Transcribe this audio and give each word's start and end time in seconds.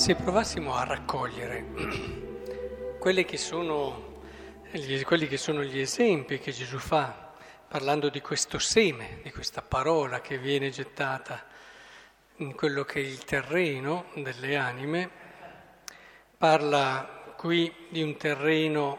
Se 0.00 0.14
provassimo 0.14 0.76
a 0.76 0.84
raccogliere 0.84 1.62
quelli 2.98 3.26
che, 3.26 3.36
sono, 3.36 4.22
gli, 4.70 4.98
quelli 5.02 5.26
che 5.28 5.36
sono 5.36 5.62
gli 5.62 5.78
esempi 5.78 6.38
che 6.38 6.52
Gesù 6.52 6.78
fa, 6.78 7.34
parlando 7.68 8.08
di 8.08 8.22
questo 8.22 8.58
seme, 8.58 9.20
di 9.22 9.30
questa 9.30 9.60
parola 9.60 10.22
che 10.22 10.38
viene 10.38 10.70
gettata 10.70 11.44
in 12.36 12.54
quello 12.54 12.82
che 12.84 13.00
è 13.00 13.04
il 13.04 13.22
terreno 13.24 14.06
delle 14.14 14.56
anime, 14.56 15.10
parla 16.38 17.34
qui 17.36 17.70
di 17.90 18.00
un 18.00 18.16
terreno 18.16 18.98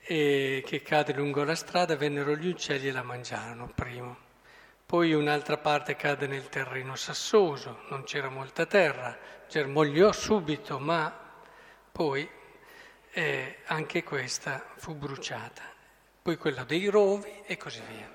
eh, 0.00 0.62
che 0.66 0.82
cade 0.82 1.14
lungo 1.14 1.42
la 1.42 1.54
strada, 1.54 1.96
vennero 1.96 2.36
gli 2.36 2.48
uccelli 2.48 2.88
e 2.88 2.92
la 2.92 3.02
mangiarono, 3.02 3.72
primo. 3.74 4.27
Poi 4.88 5.12
un'altra 5.12 5.58
parte 5.58 5.96
cade 5.96 6.26
nel 6.26 6.48
terreno 6.48 6.96
sassoso, 6.96 7.82
non 7.90 8.04
c'era 8.04 8.30
molta 8.30 8.64
terra, 8.64 9.18
germogliò 9.46 10.12
subito, 10.12 10.78
ma 10.78 11.14
poi 11.92 12.26
eh, 13.10 13.58
anche 13.66 14.02
questa 14.02 14.64
fu 14.76 14.94
bruciata. 14.94 15.62
Poi 16.22 16.38
quella 16.38 16.64
dei 16.64 16.86
rovi 16.86 17.42
e 17.44 17.58
così 17.58 17.82
via. 17.86 18.10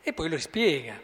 E 0.00 0.12
poi 0.12 0.28
lo 0.28 0.38
spiega, 0.38 1.00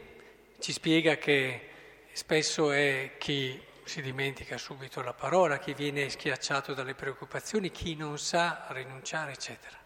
ci 0.58 0.72
spiega 0.72 1.14
che 1.18 1.68
spesso 2.10 2.72
è 2.72 3.12
chi 3.16 3.62
si 3.84 4.02
dimentica 4.02 4.58
subito 4.58 5.02
la 5.02 5.14
parola, 5.14 5.60
chi 5.60 5.72
viene 5.72 6.10
schiacciato 6.10 6.74
dalle 6.74 6.96
preoccupazioni, 6.96 7.70
chi 7.70 7.94
non 7.94 8.18
sa 8.18 8.66
rinunciare, 8.70 9.30
eccetera. 9.30 9.85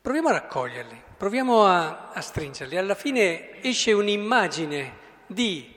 Proviamo 0.00 0.28
a 0.28 0.32
raccoglierli, 0.32 1.02
proviamo 1.16 1.64
a, 1.66 2.10
a 2.12 2.20
stringerli. 2.20 2.76
Alla 2.78 2.94
fine 2.94 3.60
esce 3.60 3.92
un'immagine 3.92 4.96
di 5.26 5.74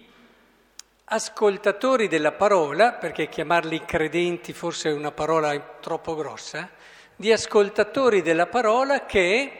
ascoltatori 1.05 2.07
della 2.07 2.31
parola, 2.31 2.93
perché 2.93 3.27
chiamarli 3.27 3.83
credenti 3.83 4.53
forse 4.53 4.89
è 4.89 4.93
una 4.93 5.11
parola 5.11 5.59
troppo 5.81 6.15
grossa, 6.15 6.69
di 7.15 7.31
ascoltatori 7.31 8.21
della 8.21 8.45
parola 8.45 9.05
che 9.05 9.51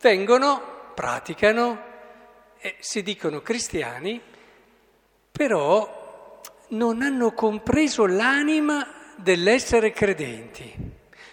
vengono, 0.00 0.92
praticano, 0.94 1.90
e 2.58 2.76
si 2.78 3.02
dicono 3.02 3.42
cristiani, 3.42 4.22
però 5.32 6.40
non 6.68 7.02
hanno 7.02 7.32
compreso 7.32 8.06
l'anima 8.06 8.86
dell'essere 9.16 9.90
credenti. 9.90 10.72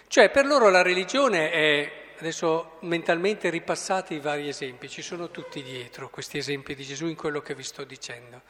Cioè 0.08 0.30
per 0.30 0.44
loro 0.44 0.68
la 0.68 0.82
religione 0.82 1.50
è 1.52 1.99
Adesso 2.20 2.72
mentalmente 2.80 3.48
ripassate 3.48 4.12
i 4.12 4.20
vari 4.20 4.46
esempi, 4.46 4.90
ci 4.90 5.00
sono 5.00 5.30
tutti 5.30 5.62
dietro 5.62 6.10
questi 6.10 6.36
esempi 6.36 6.74
di 6.74 6.84
Gesù 6.84 7.06
in 7.06 7.16
quello 7.16 7.40
che 7.40 7.54
vi 7.54 7.62
sto 7.62 7.82
dicendo. 7.84 8.42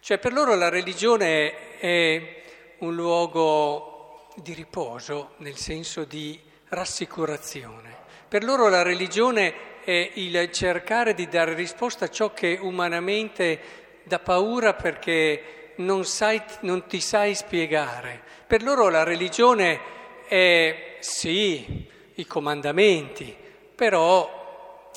Cioè 0.00 0.18
per 0.18 0.32
loro 0.32 0.56
la 0.56 0.68
religione 0.68 1.78
è 1.78 2.42
un 2.78 2.96
luogo 2.96 4.26
di 4.34 4.54
riposo, 4.54 5.34
nel 5.36 5.54
senso 5.54 6.02
di 6.02 6.36
rassicurazione. 6.70 7.96
Per 8.26 8.42
loro 8.42 8.68
la 8.68 8.82
religione 8.82 9.84
è 9.84 10.10
il 10.14 10.50
cercare 10.50 11.14
di 11.14 11.28
dare 11.28 11.54
risposta 11.54 12.06
a 12.06 12.10
ciò 12.10 12.32
che 12.32 12.58
umanamente 12.60 13.60
dà 14.02 14.18
paura 14.18 14.74
perché 14.74 15.74
non, 15.76 16.04
sai, 16.04 16.42
non 16.62 16.88
ti 16.88 17.00
sai 17.00 17.36
spiegare. 17.36 18.20
Per 18.48 18.64
loro 18.64 18.88
la 18.88 19.04
religione 19.04 19.80
è 20.26 20.96
sì, 20.98 21.94
i 22.16 22.26
comandamenti, 22.26 23.36
però 23.74 24.90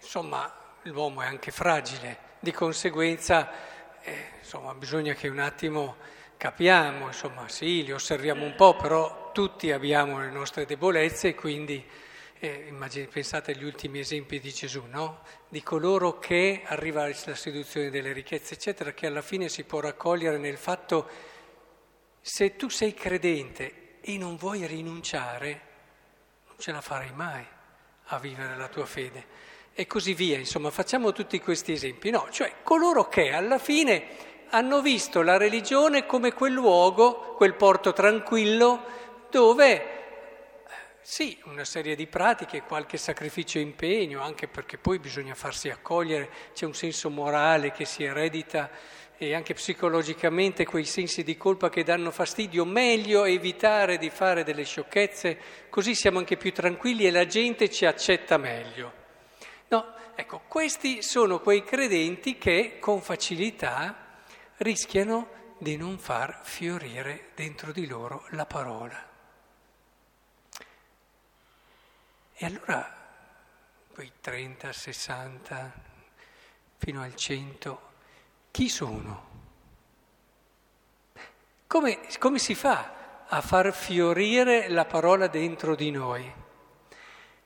insomma 0.00 0.52
l'uomo 0.82 1.22
è 1.22 1.26
anche 1.26 1.50
fragile, 1.50 2.18
di 2.38 2.52
conseguenza 2.52 3.50
eh, 4.02 4.30
insomma, 4.38 4.72
bisogna 4.74 5.14
che 5.14 5.28
un 5.28 5.40
attimo 5.40 5.96
capiamo, 6.36 7.06
insomma 7.06 7.48
sì, 7.48 7.82
li 7.82 7.92
osserviamo 7.92 8.44
un 8.44 8.54
po', 8.54 8.76
però 8.76 9.30
tutti 9.32 9.72
abbiamo 9.72 10.20
le 10.20 10.30
nostre 10.30 10.64
debolezze 10.64 11.28
e 11.28 11.34
quindi 11.34 11.84
eh, 12.38 12.66
immagine, 12.68 13.06
pensate 13.06 13.52
agli 13.52 13.64
ultimi 13.64 13.98
esempi 13.98 14.38
di 14.38 14.52
Gesù, 14.52 14.84
no? 14.88 15.22
di 15.48 15.62
coloro 15.62 16.18
che 16.18 16.62
arriva 16.64 17.02
alla 17.02 17.14
seduzione 17.14 17.90
delle 17.90 18.12
ricchezze, 18.12 18.54
eccetera, 18.54 18.92
che 18.92 19.06
alla 19.06 19.22
fine 19.22 19.48
si 19.48 19.64
può 19.64 19.80
raccogliere 19.80 20.38
nel 20.38 20.56
fatto 20.56 21.08
se 22.20 22.56
tu 22.56 22.68
sei 22.68 22.94
credente 22.94 23.98
e 24.00 24.18
non 24.18 24.36
vuoi 24.36 24.66
rinunciare, 24.66 25.60
ce 26.58 26.72
la 26.72 26.80
farai 26.80 27.12
mai 27.14 27.44
a 28.06 28.18
vivere 28.18 28.56
la 28.56 28.68
tua 28.68 28.86
fede. 28.86 29.44
E 29.74 29.86
così 29.86 30.14
via, 30.14 30.38
insomma, 30.38 30.70
facciamo 30.70 31.12
tutti 31.12 31.38
questi 31.40 31.72
esempi. 31.72 32.10
No, 32.10 32.28
cioè 32.30 32.54
coloro 32.62 33.08
che 33.08 33.32
alla 33.32 33.58
fine 33.58 34.34
hanno 34.50 34.80
visto 34.80 35.22
la 35.22 35.36
religione 35.36 36.06
come 36.06 36.32
quel 36.32 36.52
luogo, 36.52 37.34
quel 37.36 37.54
porto 37.54 37.92
tranquillo, 37.92 38.84
dove 39.30 39.96
sì, 41.08 41.38
una 41.44 41.64
serie 41.64 41.94
di 41.94 42.08
pratiche, 42.08 42.62
qualche 42.62 42.96
sacrificio 42.96 43.58
e 43.58 43.60
impegno, 43.60 44.22
anche 44.22 44.48
perché 44.48 44.76
poi 44.76 44.98
bisogna 44.98 45.36
farsi 45.36 45.68
accogliere, 45.70 46.28
c'è 46.52 46.66
un 46.66 46.74
senso 46.74 47.10
morale 47.10 47.70
che 47.70 47.84
si 47.84 48.02
eredita 48.02 48.68
e 49.18 49.34
anche 49.34 49.54
psicologicamente 49.54 50.66
quei 50.66 50.84
sensi 50.84 51.22
di 51.22 51.36
colpa 51.36 51.70
che 51.70 51.82
danno 51.82 52.10
fastidio, 52.10 52.64
meglio 52.64 53.24
evitare 53.24 53.96
di 53.96 54.10
fare 54.10 54.44
delle 54.44 54.64
sciocchezze, 54.64 55.38
così 55.70 55.94
siamo 55.94 56.18
anche 56.18 56.36
più 56.36 56.52
tranquilli 56.52 57.06
e 57.06 57.10
la 57.10 57.26
gente 57.26 57.70
ci 57.70 57.86
accetta 57.86 58.36
meglio. 58.36 58.92
No, 59.68 59.94
ecco, 60.14 60.42
questi 60.46 61.02
sono 61.02 61.40
quei 61.40 61.64
credenti 61.64 62.36
che 62.36 62.78
con 62.78 63.00
facilità 63.00 64.20
rischiano 64.58 65.28
di 65.58 65.76
non 65.76 65.98
far 65.98 66.40
fiorire 66.42 67.30
dentro 67.34 67.72
di 67.72 67.86
loro 67.86 68.26
la 68.30 68.44
parola. 68.44 69.14
E 72.34 72.44
allora 72.44 72.94
quei 73.94 74.12
30, 74.20 74.70
60, 74.70 75.72
fino 76.76 77.00
al 77.00 77.14
100 77.14 77.85
chi 78.56 78.70
sono? 78.70 79.24
Come, 81.66 81.98
come 82.18 82.38
si 82.38 82.54
fa 82.54 83.24
a 83.26 83.42
far 83.42 83.70
fiorire 83.74 84.70
la 84.70 84.86
parola 84.86 85.26
dentro 85.26 85.74
di 85.74 85.90
noi? 85.90 86.32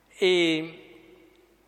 E 0.06 1.25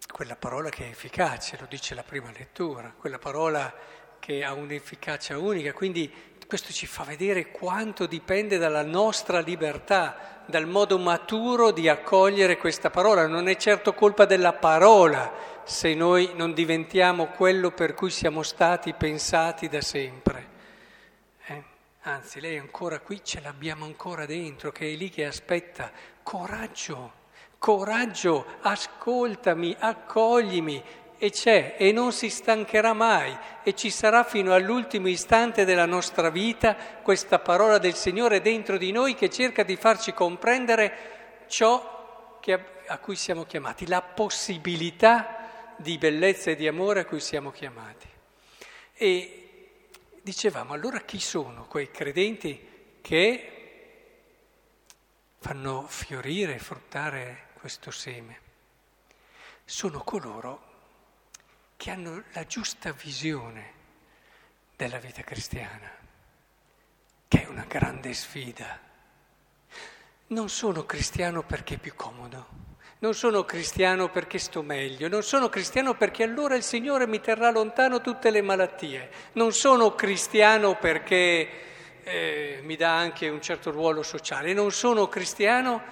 quella 0.07 0.37
parola 0.37 0.69
che 0.69 0.85
è 0.85 0.91
efficace, 0.91 1.57
lo 1.59 1.67
dice 1.69 1.97
la 1.97 2.05
prima 2.05 2.31
lettura, 2.31 2.95
quella 2.97 3.19
parola 3.19 3.75
che 4.21 4.45
ha 4.45 4.53
un'efficacia 4.53 5.37
unica, 5.37 5.73
quindi 5.73 6.09
questo 6.53 6.71
ci 6.71 6.87
fa 6.87 7.05
vedere 7.05 7.51
quanto 7.51 8.05
dipende 8.05 8.59
dalla 8.59 8.83
nostra 8.83 9.41
libertà, 9.41 10.43
dal 10.45 10.67
modo 10.67 10.99
maturo 10.99 11.71
di 11.71 11.89
accogliere 11.89 12.59
questa 12.59 12.91
parola. 12.91 13.27
Non 13.27 13.49
è 13.49 13.57
certo 13.57 13.95
colpa 13.95 14.27
della 14.27 14.53
parola 14.53 15.33
se 15.65 15.95
noi 15.95 16.33
non 16.35 16.53
diventiamo 16.53 17.29
quello 17.29 17.71
per 17.71 17.95
cui 17.95 18.11
siamo 18.11 18.43
stati 18.43 18.93
pensati 18.93 19.67
da 19.71 19.81
sempre. 19.81 20.49
Eh? 21.47 21.63
Anzi, 22.03 22.39
lei 22.39 22.57
è 22.57 22.59
ancora 22.59 23.01
qui, 23.01 23.25
ce 23.25 23.41
l'abbiamo 23.41 23.87
ancora 23.87 24.27
dentro, 24.27 24.73
che 24.73 24.93
è 24.93 24.95
lì 24.95 25.09
che 25.09 25.25
aspetta. 25.25 25.91
Coraggio, 26.23 27.13
coraggio, 27.57 28.45
ascoltami, 28.61 29.75
accoglimi. 29.79 30.85
E 31.23 31.31
c'è 31.31 31.77
e 31.79 31.93
non 31.93 32.11
si 32.11 32.29
stancherà 32.29 32.95
mai 32.95 33.33
e 33.63 33.77
ci 33.77 33.91
sarà 33.91 34.25
fino 34.25 34.55
all'ultimo 34.55 35.07
istante 35.07 35.65
della 35.65 35.87
nostra 35.87 36.31
vita 36.31 36.75
questa 36.75 37.39
parola 37.39 37.79
del 37.79 37.95
Signore 37.95 38.41
dentro 38.41 38.77
di 38.77 38.91
noi 38.91 39.15
che 39.15 39.31
cerca 39.31 39.63
di 39.63 39.77
farci 39.77 40.13
comprendere 40.13 41.45
ciò 41.47 42.41
che, 42.41 42.59
a 42.87 42.99
cui 42.99 43.15
siamo 43.15 43.45
chiamati, 43.45 43.87
la 43.87 44.03
possibilità 44.03 45.75
di 45.77 45.97
bellezza 45.97 46.51
e 46.51 46.57
di 46.57 46.67
amore 46.67 46.99
a 46.99 47.05
cui 47.05 47.21
siamo 47.21 47.53
chiamati. 47.53 48.09
E 48.93 49.69
dicevamo, 50.21 50.73
allora 50.73 51.03
chi 51.03 51.21
sono 51.21 51.67
quei 51.69 51.93
credenti 51.93 52.99
che 53.01 53.53
fanno 55.39 55.87
fiorire 55.87 56.57
e 56.57 56.59
fruttare 56.59 57.51
questo 57.61 57.93
seme? 57.93 58.41
Sono 59.65 60.03
coloro 60.03 60.71
che 61.83 61.91
hanno 61.91 62.23
la 62.35 62.47
giusta 62.47 62.93
visione 62.93 63.73
della 64.77 64.99
vita 64.99 65.23
cristiana, 65.23 65.91
che 67.27 67.43
è 67.43 67.49
una 67.49 67.65
grande 67.67 68.15
sfida. 68.15 68.79
Non 70.29 70.49
sono 70.49 70.85
cristiano 70.85 71.43
perché 71.43 71.75
è 71.75 71.79
più 71.79 71.93
comodo 71.97 72.61
non 73.01 73.15
sono 73.15 73.45
cristiano 73.45 74.11
perché 74.11 74.39
sto 74.39 74.63
meglio, 74.63 75.09
non 75.09 75.25
sono 75.25 75.49
cristiano 75.49 75.97
perché 75.97 76.23
allora 76.23 76.55
il 76.55 76.63
Signore 76.63 77.09
mi 77.09 77.21
terrà 77.21 77.51
lontano 77.51 78.01
tutte 78.01 78.31
le 78.31 78.43
malattie, 78.43 79.11
non 79.33 79.53
sono 79.53 79.97
cristiano 79.97 80.77
perché 80.77 81.49
eh, 82.05 82.61
mi 82.63 82.77
dà 82.77 82.97
anche 82.97 83.29
un 83.29 83.43
certo 83.43 83.73
ruolo 83.73 84.05
sociale, 84.05 84.53
non 84.53 84.71
sono 84.71 85.09
cristiano 85.09 85.83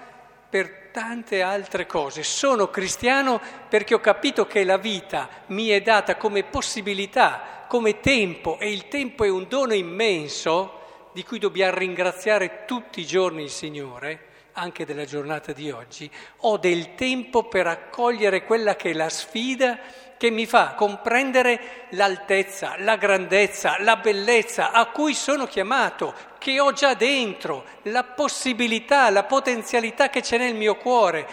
per 0.51 0.89
tante 0.91 1.41
altre 1.41 1.87
cose, 1.87 2.25
sono 2.25 2.69
cristiano 2.69 3.41
perché 3.69 3.95
ho 3.95 4.01
capito 4.01 4.47
che 4.47 4.65
la 4.65 4.77
vita 4.77 5.29
mi 5.47 5.69
è 5.69 5.81
data 5.81 6.17
come 6.17 6.43
possibilità, 6.43 7.65
come 7.69 8.01
tempo 8.01 8.59
e 8.59 8.71
il 8.73 8.89
tempo 8.89 9.25
è 9.25 9.31
un 9.31 9.47
dono 9.49 9.75
immenso 9.75 10.79
di 11.13 11.23
cui 11.25 11.39
dobbiamo 11.39 11.79
ringraziare 11.79 12.65
tutti 12.67 13.01
i 13.01 13.07
giorni 13.07 13.45
il 13.45 13.51
Signore, 13.51 14.27
anche 14.55 14.85
della 14.85 15.05
giornata 15.05 15.53
di 15.53 15.71
oggi, 15.71 16.11
ho 16.39 16.57
del 16.59 16.95
tempo 16.97 17.45
per 17.45 17.69
accogliere 17.69 18.45
quella 18.45 18.75
che 18.75 18.91
è 18.91 18.95
la 18.95 19.09
sfida 19.09 19.79
che 20.17 20.31
mi 20.31 20.45
fa 20.45 20.75
comprendere 20.75 21.87
l'altezza, 21.91 22.75
la 22.79 22.97
grandezza, 22.97 23.81
la 23.81 23.97
bellezza 23.97 24.71
a 24.71 24.87
cui 24.91 25.15
sono 25.15 25.47
chiamato, 25.47 26.15
che 26.41 26.59
ho 26.59 26.73
già 26.73 26.95
dentro, 26.95 27.65
la 27.83 28.03
possibilità, 28.03 29.11
la 29.11 29.25
potenzialità 29.25 30.09
che 30.09 30.23
c'è 30.23 30.39
nel 30.39 30.55
mio 30.55 30.77
cuore, 30.77 31.29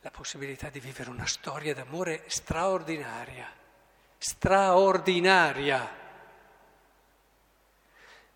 la 0.00 0.10
possibilità 0.10 0.68
di 0.68 0.80
vivere 0.80 1.10
una 1.10 1.26
storia 1.26 1.72
d'amore 1.72 2.24
straordinaria, 2.26 3.48
straordinaria. 4.18 6.04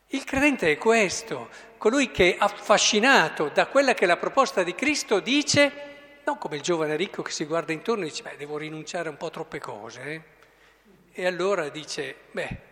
Il 0.06 0.24
credente 0.24 0.70
è 0.70 0.78
questo, 0.78 1.50
colui 1.76 2.12
che 2.12 2.36
affascinato 2.38 3.48
da 3.48 3.66
quella 3.66 3.94
che 3.94 4.04
è 4.04 4.06
la 4.06 4.16
proposta 4.16 4.62
di 4.62 4.74
Cristo 4.74 5.18
dice 5.18 5.88
non 6.24 6.38
come 6.38 6.56
il 6.56 6.62
giovane 6.62 6.94
ricco 6.94 7.22
che 7.22 7.32
si 7.32 7.44
guarda 7.44 7.72
intorno 7.72 8.04
e 8.04 8.08
dice, 8.08 8.22
beh, 8.22 8.36
devo 8.36 8.56
rinunciare 8.58 9.08
a 9.08 9.10
un 9.10 9.16
po' 9.16 9.30
troppe 9.30 9.58
cose. 9.58 10.02
Eh? 10.02 10.22
E 11.12 11.26
allora 11.26 11.68
dice, 11.70 12.14
beh, 12.30 12.69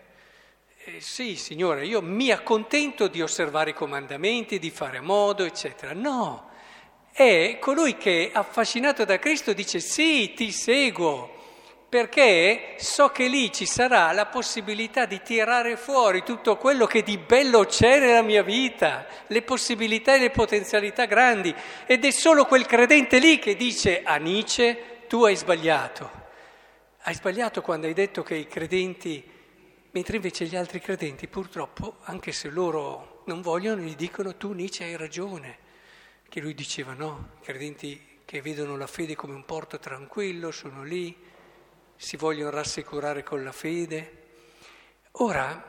eh, 0.95 1.01
sì, 1.01 1.35
Signore, 1.35 1.85
io 1.85 2.01
mi 2.01 2.31
accontento 2.31 3.07
di 3.07 3.21
osservare 3.21 3.71
i 3.71 3.73
comandamenti, 3.73 4.59
di 4.59 4.69
fare 4.71 4.99
modo, 4.99 5.43
eccetera. 5.43 5.93
No, 5.93 6.49
è 7.11 7.57
colui 7.59 7.97
che, 7.97 8.31
affascinato 8.33 9.05
da 9.05 9.19
Cristo, 9.19 9.53
dice, 9.53 9.79
sì, 9.79 10.33
ti 10.33 10.51
seguo, 10.51 11.37
perché 11.87 12.75
so 12.77 13.09
che 13.09 13.27
lì 13.27 13.51
ci 13.51 13.65
sarà 13.65 14.11
la 14.11 14.27
possibilità 14.27 15.05
di 15.05 15.21
tirare 15.21 15.75
fuori 15.75 16.23
tutto 16.23 16.57
quello 16.57 16.85
che 16.85 17.03
di 17.03 17.17
bello 17.17 17.65
c'è 17.65 17.99
nella 17.99 18.21
mia 18.21 18.43
vita, 18.43 19.05
le 19.27 19.41
possibilità 19.41 20.15
e 20.15 20.19
le 20.19 20.29
potenzialità 20.29 21.05
grandi. 21.05 21.53
Ed 21.85 22.05
è 22.05 22.11
solo 22.11 22.45
quel 22.45 22.65
credente 22.65 23.19
lì 23.19 23.37
che 23.39 23.55
dice 23.55 24.01
a 24.03 24.17
Nietzsche, 24.17 25.05
tu 25.07 25.23
hai 25.23 25.35
sbagliato. 25.35 26.17
Hai 27.01 27.13
sbagliato 27.13 27.61
quando 27.61 27.87
hai 27.87 27.93
detto 27.93 28.23
che 28.23 28.35
i 28.35 28.47
credenti, 28.47 29.37
mentre 29.91 30.17
invece 30.17 30.45
gli 30.45 30.55
altri 30.55 30.79
credenti 30.79 31.27
purtroppo, 31.27 31.97
anche 32.01 32.31
se 32.31 32.49
loro 32.49 33.23
non 33.25 33.41
vogliono, 33.41 33.81
gli 33.81 33.95
dicono 33.95 34.35
tu 34.35 34.53
Nietzsche 34.53 34.83
hai 34.83 34.97
ragione. 34.97 35.67
Che 36.29 36.39
lui 36.41 36.53
diceva 36.53 36.93
no, 36.93 37.31
i 37.39 37.43
credenti 37.43 38.19
che 38.23 38.41
vedono 38.41 38.77
la 38.77 38.87
fede 38.87 39.15
come 39.15 39.33
un 39.33 39.45
porto 39.45 39.79
tranquillo 39.79 40.51
sono 40.51 40.83
lì 40.83 41.27
si 41.99 42.15
vogliono 42.15 42.49
rassicurare 42.49 43.23
con 43.23 43.43
la 43.43 43.51
fede. 43.51 44.27
Ora, 45.13 45.61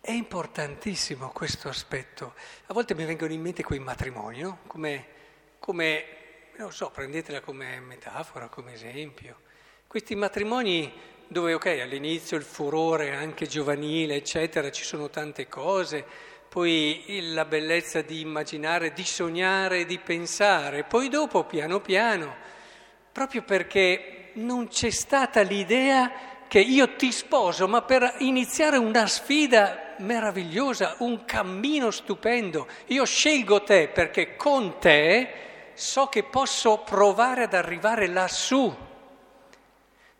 è 0.00 0.10
importantissimo 0.10 1.28
questo 1.28 1.68
aspetto. 1.68 2.32
A 2.66 2.72
volte 2.72 2.94
mi 2.94 3.04
vengono 3.04 3.34
in 3.34 3.42
mente 3.42 3.62
quei 3.62 3.78
matrimoni, 3.78 4.40
no? 4.40 4.60
Come, 4.66 5.06
come, 5.58 6.04
non 6.56 6.72
so, 6.72 6.90
prendetela 6.90 7.40
come 7.40 7.80
metafora, 7.80 8.48
come 8.48 8.72
esempio. 8.72 9.40
Questi 9.86 10.14
matrimoni 10.14 10.90
dove, 11.28 11.54
ok, 11.54 11.66
all'inizio 11.82 12.36
il 12.36 12.44
furore 12.44 13.14
anche 13.14 13.46
giovanile, 13.46 14.14
eccetera, 14.14 14.70
ci 14.70 14.84
sono 14.84 15.10
tante 15.10 15.48
cose, 15.48 16.04
poi 16.48 17.20
la 17.32 17.44
bellezza 17.44 18.00
di 18.02 18.20
immaginare, 18.20 18.92
di 18.92 19.04
sognare, 19.04 19.84
di 19.84 19.98
pensare, 19.98 20.84
poi 20.84 21.08
dopo, 21.08 21.44
piano 21.44 21.80
piano, 21.80 22.34
proprio 23.12 23.42
perché 23.42 24.30
non 24.34 24.68
c'è 24.68 24.90
stata 24.90 25.40
l'idea 25.42 26.12
che 26.48 26.60
io 26.60 26.94
ti 26.96 27.10
sposo, 27.10 27.66
ma 27.66 27.82
per 27.82 28.16
iniziare 28.18 28.76
una 28.76 29.06
sfida 29.06 29.94
meravigliosa, 29.98 30.96
un 30.98 31.24
cammino 31.24 31.90
stupendo. 31.90 32.66
Io 32.86 33.04
scelgo 33.04 33.62
te 33.62 33.88
perché 33.88 34.36
con 34.36 34.78
te 34.78 35.28
so 35.74 36.06
che 36.06 36.22
posso 36.22 36.78
provare 36.78 37.44
ad 37.44 37.54
arrivare 37.54 38.06
lassù. 38.06 38.74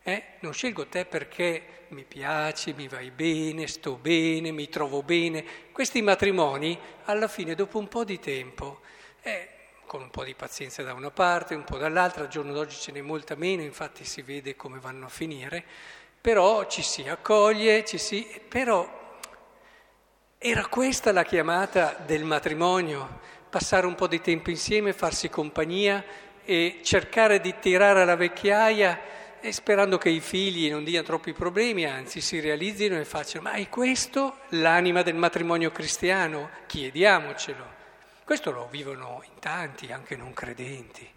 Eh? 0.07 0.23
Non 0.39 0.53
scelgo 0.53 0.87
te 0.87 1.03
perché 1.03 1.87
mi 1.89 2.05
piaci, 2.05 2.71
mi 2.71 2.87
vai 2.87 3.11
bene, 3.11 3.67
sto 3.67 3.95
bene, 3.95 4.51
mi 4.51 4.69
trovo 4.69 5.03
bene. 5.03 5.43
Questi 5.73 6.01
matrimoni, 6.01 6.79
alla 7.03 7.27
fine, 7.27 7.55
dopo 7.55 7.77
un 7.77 7.89
po' 7.89 8.05
di 8.05 8.17
tempo, 8.17 8.79
eh, 9.21 9.49
con 9.85 10.01
un 10.01 10.09
po' 10.09 10.23
di 10.23 10.33
pazienza 10.33 10.81
da 10.81 10.93
una 10.93 11.11
parte, 11.11 11.55
un 11.55 11.65
po' 11.65 11.75
dall'altra, 11.75 12.23
al 12.23 12.29
giorno 12.29 12.53
d'oggi 12.53 12.77
ce 12.77 12.93
n'è 12.93 13.01
molta 13.01 13.35
meno, 13.35 13.63
infatti 13.63 14.05
si 14.05 14.21
vede 14.21 14.55
come 14.55 14.79
vanno 14.79 15.07
a 15.07 15.09
finire, 15.09 15.61
però 16.21 16.65
ci 16.67 16.83
si 16.83 17.05
accoglie, 17.09 17.83
ci 17.83 17.97
si... 17.97 18.25
però 18.47 19.19
era 20.37 20.67
questa 20.67 21.11
la 21.11 21.25
chiamata 21.25 22.01
del 22.05 22.23
matrimonio, 22.23 23.19
passare 23.49 23.85
un 23.85 23.95
po' 23.95 24.07
di 24.07 24.21
tempo 24.21 24.51
insieme, 24.51 24.93
farsi 24.93 25.27
compagnia 25.27 26.01
e 26.45 26.79
cercare 26.81 27.41
di 27.41 27.53
tirare 27.59 28.03
alla 28.03 28.15
vecchiaia 28.15 29.15
e 29.39 29.51
sperando 29.51 29.97
che 29.97 30.09
i 30.09 30.19
figli 30.19 30.69
non 30.69 30.83
diano 30.83 31.05
troppi 31.05 31.33
problemi, 31.33 31.85
anzi 31.85 32.21
si 32.21 32.39
realizzino 32.39 32.99
e 32.99 33.05
facciano, 33.05 33.43
ma 33.43 33.53
è 33.53 33.69
questo 33.69 34.39
l'anima 34.49 35.01
del 35.01 35.15
matrimonio 35.15 35.71
cristiano? 35.71 36.49
Chiediamocelo. 36.65 37.75
Questo 38.23 38.51
lo 38.51 38.67
vivono 38.67 39.23
in 39.23 39.39
tanti, 39.39 39.91
anche 39.91 40.15
non 40.15 40.33
credenti. 40.33 41.09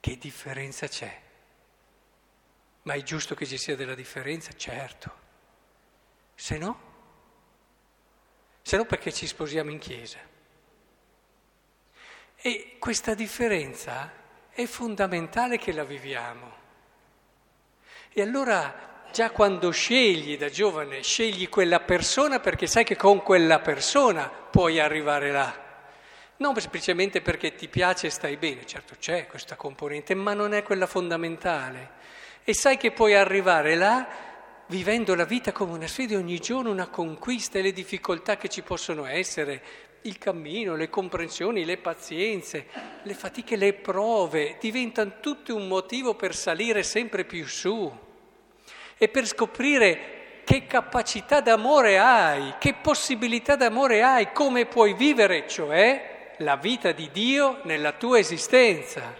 Che 0.00 0.18
differenza 0.18 0.86
c'è? 0.86 1.20
Ma 2.82 2.94
è 2.94 3.02
giusto 3.02 3.34
che 3.34 3.44
ci 3.44 3.58
sia 3.58 3.74
della 3.74 3.94
differenza? 3.94 4.52
Certo. 4.52 5.12
Se 6.34 6.56
no? 6.58 6.80
Se 8.62 8.76
no 8.76 8.84
perché 8.84 9.12
ci 9.12 9.26
sposiamo 9.26 9.70
in 9.70 9.78
chiesa? 9.78 10.18
E 12.36 12.76
questa 12.78 13.14
differenza 13.14 14.12
è 14.50 14.64
fondamentale 14.66 15.58
che 15.58 15.72
la 15.72 15.84
viviamo. 15.84 16.57
E 18.18 18.22
allora 18.22 19.06
già 19.12 19.30
quando 19.30 19.70
scegli 19.70 20.36
da 20.36 20.48
giovane, 20.48 21.04
scegli 21.04 21.48
quella 21.48 21.78
persona 21.78 22.40
perché 22.40 22.66
sai 22.66 22.82
che 22.82 22.96
con 22.96 23.22
quella 23.22 23.60
persona 23.60 24.28
puoi 24.28 24.80
arrivare 24.80 25.30
là. 25.30 25.54
Non 26.38 26.56
semplicemente 26.56 27.20
perché 27.20 27.54
ti 27.54 27.68
piace 27.68 28.08
e 28.08 28.10
stai 28.10 28.36
bene, 28.36 28.66
certo 28.66 28.96
c'è 28.98 29.28
questa 29.28 29.54
componente, 29.54 30.16
ma 30.16 30.34
non 30.34 30.52
è 30.52 30.64
quella 30.64 30.88
fondamentale. 30.88 31.90
E 32.42 32.54
sai 32.54 32.76
che 32.76 32.90
puoi 32.90 33.14
arrivare 33.14 33.76
là 33.76 34.08
vivendo 34.66 35.14
la 35.14 35.24
vita 35.24 35.52
come 35.52 35.74
una 35.74 35.86
sfida 35.86 36.16
ogni 36.16 36.40
giorno, 36.40 36.72
una 36.72 36.88
conquista 36.88 37.60
e 37.60 37.62
le 37.62 37.72
difficoltà 37.72 38.36
che 38.36 38.48
ci 38.48 38.62
possono 38.62 39.06
essere, 39.06 39.62
il 40.02 40.18
cammino, 40.18 40.74
le 40.74 40.90
comprensioni, 40.90 41.64
le 41.64 41.76
pazienze, 41.76 42.66
le 43.00 43.14
fatiche, 43.14 43.54
le 43.54 43.74
prove, 43.74 44.56
diventano 44.58 45.20
tutte 45.20 45.52
un 45.52 45.68
motivo 45.68 46.16
per 46.16 46.34
salire 46.34 46.82
sempre 46.82 47.24
più 47.24 47.46
su 47.46 48.06
e 48.98 49.08
per 49.08 49.26
scoprire 49.26 50.42
che 50.44 50.66
capacità 50.66 51.40
d'amore 51.40 51.98
hai, 51.98 52.54
che 52.58 52.74
possibilità 52.74 53.54
d'amore 53.54 54.02
hai, 54.02 54.32
come 54.32 54.66
puoi 54.66 54.94
vivere, 54.94 55.46
cioè 55.46 56.34
la 56.38 56.56
vita 56.56 56.92
di 56.92 57.10
Dio 57.12 57.60
nella 57.62 57.92
tua 57.92 58.18
esistenza. 58.18 59.14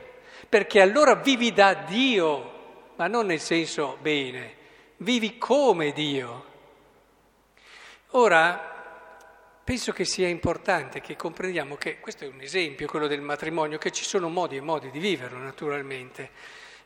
Perché 0.49 0.80
allora 0.80 1.14
vivi 1.14 1.52
da 1.52 1.75
Dio, 1.75 2.92
ma 2.97 3.06
non 3.06 3.26
nel 3.26 3.40
senso 3.40 3.99
bene, 4.00 4.54
vivi 4.99 5.37
come 5.37 5.92
Dio. 5.92 6.47
Ora, 8.12 8.76
penso 9.62 9.92
che 9.92 10.06
sia 10.06 10.28
importante 10.28 11.02
che 11.02 11.14
comprendiamo 11.14 11.76
che 11.76 12.00
questo 12.00 12.25
è 12.25 12.26
un 12.26 12.40
esempio, 12.40 12.87
quello 12.87 13.06
del 13.06 13.20
matrimonio, 13.20 13.76
che 13.76 13.92
ci 13.92 14.04
sono 14.04 14.30
modi 14.30 14.56
e 14.56 14.62
modi 14.62 14.90
di 14.90 14.99
viverlo 14.99 15.37
naturalmente. 15.37 16.30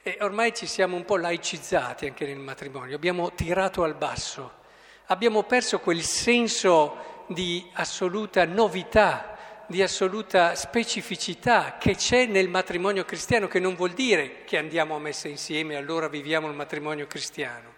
E 0.05 0.19
ormai 0.21 0.53
ci 0.53 0.67
siamo 0.67 0.97
un 0.97 1.05
po' 1.05 1.17
laicizzati 1.17 2.07
anche 2.07 2.27
nel 2.27 2.41
matrimonio, 2.41 2.97
abbiamo 2.97 3.33
tirato 3.35 3.85
al 3.85 3.95
basso, 3.95 4.61
abbiamo 5.07 5.45
perso 5.45 5.79
quel 5.79 6.03
senso 6.03 7.25
di 7.29 7.71
assoluta 7.75 8.45
novità, 8.45 9.65
di 9.69 9.81
assoluta 9.81 10.57
specificità 10.57 11.77
che 11.79 11.95
c'è 11.95 12.27
nel 12.27 12.49
matrimonio 12.49 13.05
cristiano, 13.05 13.47
che 13.47 13.61
non 13.61 13.77
vuol 13.77 13.93
dire 13.93 14.43
che 14.43 14.59
andiamo 14.59 14.97
a 14.97 14.99
messa 14.99 15.29
insieme 15.29 15.75
e 15.75 15.77
allora 15.77 16.09
viviamo 16.09 16.49
il 16.49 16.55
matrimonio 16.55 17.07
cristiano. 17.07 17.73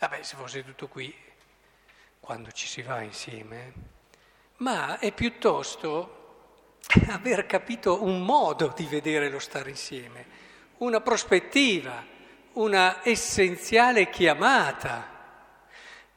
Vabbè, 0.00 0.24
se 0.24 0.34
fosse 0.34 0.64
tutto 0.64 0.88
qui, 0.88 1.14
quando 2.18 2.50
ci 2.50 2.66
si 2.66 2.82
va 2.82 3.02
insieme, 3.02 3.72
ma 4.56 4.98
è 4.98 5.12
piuttosto 5.12 6.78
aver 7.06 7.46
capito 7.46 8.02
un 8.02 8.20
modo 8.24 8.72
di 8.74 8.86
vedere 8.86 9.30
lo 9.30 9.38
stare 9.38 9.70
insieme 9.70 10.39
una 10.80 11.00
prospettiva, 11.00 12.04
una 12.54 13.00
essenziale 13.02 14.08
chiamata. 14.08 15.18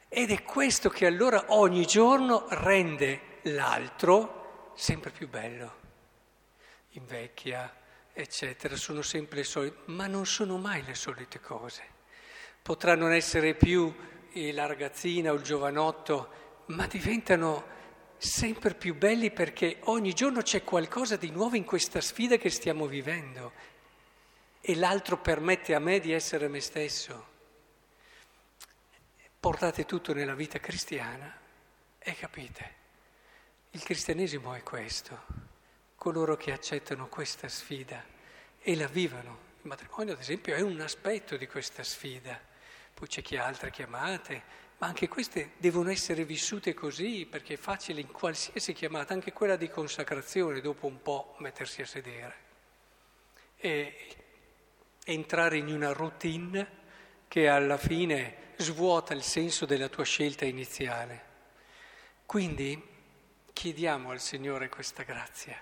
Ed 0.08 0.30
è 0.30 0.42
questo 0.42 0.88
che 0.88 1.06
allora 1.06 1.46
ogni 1.48 1.84
giorno 1.86 2.46
rende 2.48 3.40
l'altro 3.42 4.72
sempre 4.74 5.10
più 5.10 5.28
bello. 5.28 5.82
Invecchia, 6.90 7.74
eccetera, 8.12 8.76
sono 8.76 9.02
sempre 9.02 9.38
le 9.38 9.44
solite, 9.44 9.76
ma 9.86 10.06
non 10.06 10.24
sono 10.24 10.56
mai 10.56 10.82
le 10.84 10.94
solite 10.94 11.40
cose. 11.40 11.82
Potrà 12.62 12.94
non 12.94 13.12
essere 13.12 13.54
più 13.54 13.92
la 14.52 14.66
ragazzina 14.66 15.30
o 15.30 15.34
il 15.34 15.42
giovanotto 15.42 16.42
ma 16.66 16.86
diventano 16.86 17.72
sempre 18.16 18.74
più 18.74 18.96
belli 18.96 19.30
perché 19.30 19.78
ogni 19.84 20.12
giorno 20.12 20.42
c'è 20.42 20.64
qualcosa 20.64 21.16
di 21.16 21.30
nuovo 21.30 21.54
in 21.54 21.64
questa 21.64 22.00
sfida 22.00 22.36
che 22.36 22.50
stiamo 22.50 22.86
vivendo 22.86 23.52
e 24.66 24.74
l'altro 24.76 25.18
permette 25.18 25.74
a 25.74 25.78
me 25.78 26.00
di 26.00 26.10
essere 26.10 26.48
me 26.48 26.58
stesso. 26.60 27.32
Portate 29.38 29.84
tutto 29.84 30.14
nella 30.14 30.34
vita 30.34 30.58
cristiana 30.58 31.38
e 31.98 32.14
capite, 32.14 32.74
il 33.72 33.82
cristianesimo 33.82 34.54
è 34.54 34.62
questo, 34.62 35.20
coloro 35.96 36.38
che 36.38 36.50
accettano 36.50 37.08
questa 37.08 37.46
sfida 37.46 38.02
e 38.58 38.74
la 38.74 38.86
vivono. 38.86 39.38
Il 39.60 39.68
matrimonio, 39.68 40.14
ad 40.14 40.20
esempio, 40.20 40.54
è 40.54 40.62
un 40.62 40.80
aspetto 40.80 41.36
di 41.36 41.46
questa 41.46 41.82
sfida. 41.82 42.40
Poi 42.94 43.06
c'è 43.06 43.20
chi 43.20 43.36
ha 43.36 43.44
altre 43.44 43.70
chiamate, 43.70 44.42
ma 44.78 44.86
anche 44.86 45.08
queste 45.08 45.52
devono 45.58 45.90
essere 45.90 46.24
vissute 46.24 46.72
così, 46.72 47.26
perché 47.26 47.54
è 47.54 47.58
facile 47.58 48.00
in 48.00 48.10
qualsiasi 48.10 48.72
chiamata, 48.72 49.12
anche 49.12 49.34
quella 49.34 49.56
di 49.56 49.68
consacrazione, 49.68 50.62
dopo 50.62 50.86
un 50.86 51.02
po' 51.02 51.34
mettersi 51.40 51.82
a 51.82 51.86
sedere. 51.86 52.36
E 53.56 54.23
entrare 55.04 55.58
in 55.58 55.68
una 55.68 55.92
routine 55.92 56.82
che 57.28 57.48
alla 57.48 57.76
fine 57.76 58.52
svuota 58.56 59.14
il 59.14 59.22
senso 59.22 59.66
della 59.66 59.88
tua 59.88 60.04
scelta 60.04 60.44
iniziale. 60.44 61.32
Quindi 62.26 62.82
chiediamo 63.52 64.10
al 64.10 64.20
Signore 64.20 64.68
questa 64.68 65.02
grazia, 65.02 65.56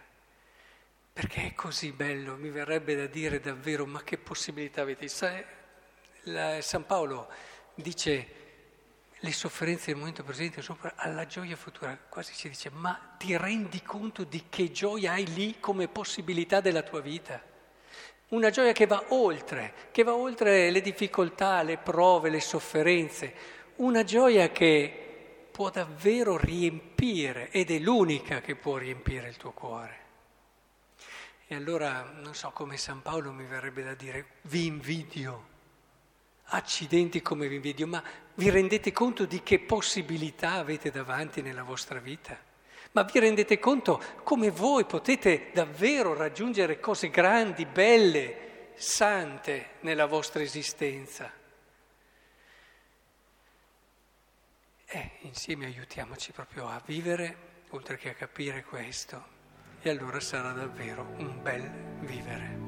perché 1.13 1.47
è 1.47 1.55
così 1.55 1.93
bello, 1.93 2.37
mi 2.37 2.51
verrebbe 2.51 2.95
da 2.95 3.07
dire 3.07 3.41
davvero, 3.41 3.85
ma 3.85 4.03
che 4.03 4.17
possibilità 4.17 4.83
avete? 4.83 5.09
San 5.09 6.87
Paolo 6.87 7.29
dice 7.75 8.41
le 9.19 9.33
sofferenze 9.33 9.87
del 9.87 9.97
momento 9.97 10.25
presente 10.25 10.63
sono 10.63 10.79
alla 10.97 11.27
gioia 11.27 11.57
futura, 11.57 11.97
quasi 11.97 12.35
ci 12.35 12.49
dice, 12.49 12.71
ma 12.71 13.15
ti 13.19 13.37
rendi 13.37 13.83
conto 13.83 14.25
di 14.25 14.45
che 14.49 14.71
gioia 14.73 15.13
hai 15.13 15.27
lì 15.33 15.61
come 15.61 15.89
possibilità 15.89 16.61
della 16.61 16.83
tua 16.83 17.01
vita? 17.01 17.51
Una 18.33 18.51
gioia 18.51 18.73
che 18.73 18.87
va 18.87 19.05
oltre, 19.09 19.75
che 19.91 20.03
va 20.03 20.15
oltre 20.15 20.71
le 20.71 20.81
difficoltà, 20.81 21.63
le 21.63 21.77
prove, 21.77 22.31
le 22.31 22.41
sofferenze, 22.41 23.35
una 23.77 24.05
gioia 24.05 24.51
che 24.51 25.47
può 25.51 25.71
davvero 25.71 26.39
riempire 26.39 27.51
ed 27.51 27.71
è 27.71 27.79
l'unica 27.79 28.41
che 28.41 28.57
può 28.57 28.79
riempire 28.79 29.29
il 29.29 29.37
tuo 29.37 29.53
cuore. 29.53 30.01
E 31.47 31.55
allora, 31.55 32.11
non 32.23 32.35
so 32.35 32.51
come 32.51 32.79
San 32.79 33.03
Paolo 33.03 33.33
mi 33.33 33.45
verrebbe 33.45 33.83
da 33.83 33.95
dire, 33.95 34.27
vi 34.43 34.65
invidio, 34.65 35.51
accidenti 36.45 37.21
come 37.21 37.49
vi 37.49 37.57
invidio, 37.57 37.87
ma 37.87 38.03
vi 38.35 38.49
rendete 38.49 38.93
conto 38.93 39.27
di 39.27 39.43
che 39.43 39.59
possibilità 39.59 40.53
avete 40.53 40.91
davanti 40.91 41.43
nella 41.43 41.63
vostra 41.63 41.99
vita? 41.99 42.51
Ma 42.93 43.03
vi 43.05 43.19
rendete 43.19 43.59
conto 43.59 44.03
come 44.23 44.51
voi 44.51 44.85
potete 44.85 45.51
davvero 45.53 46.15
raggiungere 46.15 46.79
cose 46.79 47.09
grandi, 47.09 47.65
belle, 47.65 48.71
sante 48.75 49.71
nella 49.81 50.07
vostra 50.07 50.43
esistenza? 50.43 51.33
Eh, 54.85 55.11
insieme 55.21 55.65
aiutiamoci 55.65 56.33
proprio 56.33 56.69
a 56.69 56.83
vivere, 56.85 57.65
oltre 57.71 57.97
che 57.97 58.11
a 58.11 58.15
capire 58.15 58.63
questo, 58.63 59.25
e 59.81 59.89
allora 59.89 60.21
sarà 60.21 60.53
davvero 60.53 61.15
un 61.17 61.41
bel 61.43 61.71
vivere. 62.01 62.62